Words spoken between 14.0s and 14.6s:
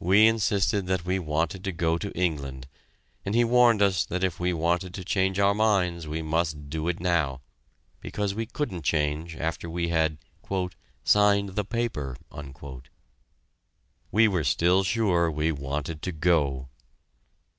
We were